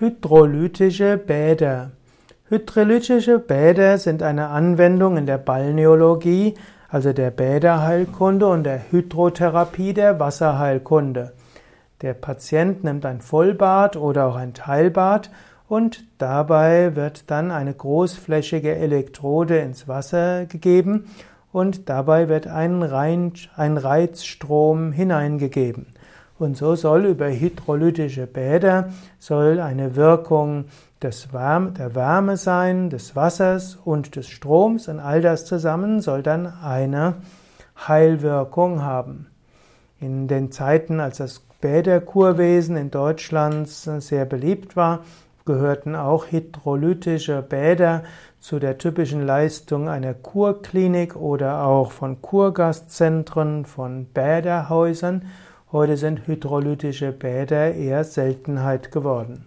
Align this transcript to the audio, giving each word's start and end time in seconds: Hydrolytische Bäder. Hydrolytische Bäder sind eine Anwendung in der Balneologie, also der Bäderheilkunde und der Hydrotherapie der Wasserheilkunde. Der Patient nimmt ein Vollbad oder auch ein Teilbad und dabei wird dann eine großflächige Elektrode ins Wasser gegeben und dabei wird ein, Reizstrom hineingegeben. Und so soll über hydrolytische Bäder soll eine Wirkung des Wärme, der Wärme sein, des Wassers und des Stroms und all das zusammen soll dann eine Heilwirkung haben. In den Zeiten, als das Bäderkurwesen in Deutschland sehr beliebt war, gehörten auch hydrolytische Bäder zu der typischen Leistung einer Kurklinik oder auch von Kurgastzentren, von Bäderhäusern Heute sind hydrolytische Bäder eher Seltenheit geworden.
Hydrolytische 0.00 1.16
Bäder. 1.16 1.90
Hydrolytische 2.48 3.40
Bäder 3.40 3.98
sind 3.98 4.22
eine 4.22 4.46
Anwendung 4.46 5.16
in 5.16 5.26
der 5.26 5.38
Balneologie, 5.38 6.54
also 6.88 7.12
der 7.12 7.32
Bäderheilkunde 7.32 8.46
und 8.46 8.62
der 8.62 8.92
Hydrotherapie 8.92 9.94
der 9.94 10.20
Wasserheilkunde. 10.20 11.32
Der 12.00 12.14
Patient 12.14 12.84
nimmt 12.84 13.04
ein 13.06 13.20
Vollbad 13.20 13.96
oder 13.96 14.26
auch 14.26 14.36
ein 14.36 14.54
Teilbad 14.54 15.32
und 15.66 16.04
dabei 16.18 16.94
wird 16.94 17.28
dann 17.28 17.50
eine 17.50 17.74
großflächige 17.74 18.76
Elektrode 18.76 19.58
ins 19.58 19.88
Wasser 19.88 20.46
gegeben 20.46 21.10
und 21.50 21.88
dabei 21.88 22.28
wird 22.28 22.46
ein, 22.46 22.84
Reizstrom 22.84 24.92
hineingegeben. 24.92 25.86
Und 26.38 26.56
so 26.56 26.76
soll 26.76 27.06
über 27.06 27.28
hydrolytische 27.28 28.26
Bäder 28.26 28.90
soll 29.18 29.60
eine 29.60 29.96
Wirkung 29.96 30.66
des 31.02 31.32
Wärme, 31.32 31.72
der 31.72 31.94
Wärme 31.94 32.36
sein, 32.36 32.90
des 32.90 33.16
Wassers 33.16 33.76
und 33.84 34.14
des 34.14 34.28
Stroms 34.28 34.88
und 34.88 35.00
all 35.00 35.20
das 35.20 35.46
zusammen 35.46 36.00
soll 36.00 36.22
dann 36.22 36.46
eine 36.46 37.14
Heilwirkung 37.86 38.82
haben. 38.82 39.26
In 40.00 40.28
den 40.28 40.52
Zeiten, 40.52 41.00
als 41.00 41.18
das 41.18 41.40
Bäderkurwesen 41.60 42.76
in 42.76 42.90
Deutschland 42.92 43.68
sehr 43.68 44.24
beliebt 44.24 44.76
war, 44.76 45.00
gehörten 45.44 45.96
auch 45.96 46.26
hydrolytische 46.30 47.42
Bäder 47.42 48.04
zu 48.38 48.60
der 48.60 48.78
typischen 48.78 49.26
Leistung 49.26 49.88
einer 49.88 50.14
Kurklinik 50.14 51.16
oder 51.16 51.64
auch 51.64 51.90
von 51.90 52.22
Kurgastzentren, 52.22 53.64
von 53.64 54.04
Bäderhäusern 54.06 55.22
Heute 55.70 55.98
sind 55.98 56.26
hydrolytische 56.26 57.12
Bäder 57.12 57.74
eher 57.74 58.02
Seltenheit 58.02 58.90
geworden. 58.90 59.44